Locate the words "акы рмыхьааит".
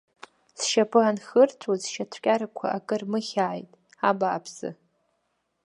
2.77-3.69